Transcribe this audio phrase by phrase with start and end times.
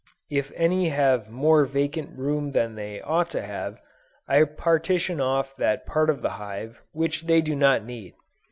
[0.31, 3.79] If any have more vacant room than they ought to have,
[4.27, 8.15] I partition off that part of the hive which they do not need.